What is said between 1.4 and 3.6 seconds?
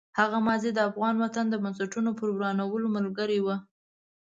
د بنسټونو په ورانولو ملګرې وه.